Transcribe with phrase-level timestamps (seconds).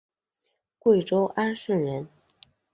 [0.79, 2.07] 贵州安顺人。